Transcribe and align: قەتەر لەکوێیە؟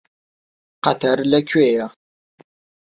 قەتەر 0.83 1.19
لەکوێیە؟ 1.31 1.85